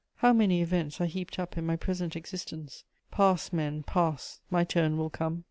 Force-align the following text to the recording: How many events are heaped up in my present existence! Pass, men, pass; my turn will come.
How 0.15 0.33
many 0.33 0.63
events 0.63 0.99
are 0.99 1.05
heaped 1.05 1.37
up 1.37 1.59
in 1.59 1.65
my 1.67 1.75
present 1.75 2.15
existence! 2.15 2.85
Pass, 3.11 3.53
men, 3.53 3.83
pass; 3.83 4.39
my 4.49 4.63
turn 4.63 4.97
will 4.97 5.11
come. 5.11 5.39